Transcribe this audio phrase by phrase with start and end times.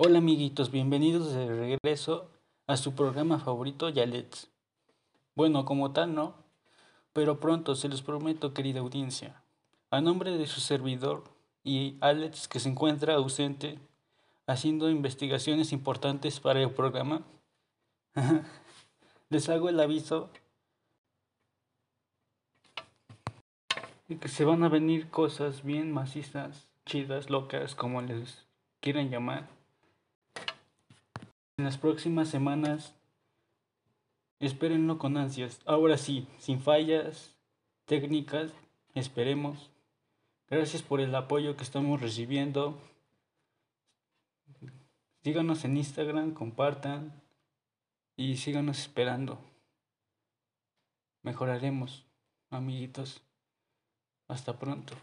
[0.00, 2.30] Hola amiguitos, bienvenidos de regreso
[2.68, 4.48] a su programa favorito Yalets.
[5.34, 6.36] Bueno, como tal no,
[7.12, 9.42] pero pronto se los prometo querida audiencia.
[9.90, 11.24] A nombre de su servidor
[11.64, 13.80] y Alex que se encuentra ausente
[14.46, 17.24] haciendo investigaciones importantes para el programa,
[19.30, 20.30] les hago el aviso
[24.06, 28.46] de que se van a venir cosas bien macizas, chidas, locas, como les
[28.80, 29.57] quieran llamar
[31.58, 32.94] en las próximas semanas.
[34.38, 35.60] Espérenlo con ansias.
[35.66, 37.36] Ahora sí, sin fallas
[37.84, 38.52] técnicas,
[38.94, 39.70] esperemos.
[40.48, 42.80] Gracias por el apoyo que estamos recibiendo.
[45.22, 47.20] Síganos en Instagram, compartan
[48.16, 49.38] y síganos esperando.
[51.22, 52.06] Mejoraremos,
[52.50, 53.20] amiguitos.
[54.28, 54.94] Hasta pronto.